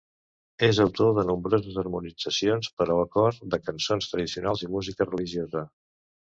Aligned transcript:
És 0.67 0.79
autor 0.85 1.11
de 1.17 1.25
nombroses 1.31 1.77
harmonitzacions 1.81 2.71
per 2.81 2.89
a 2.95 2.97
cor 3.19 3.39
de 3.53 3.63
cançons 3.69 4.11
tradicionals 4.15 4.67
i 4.69 4.75
música 4.81 5.11
religiosa. 5.15 5.67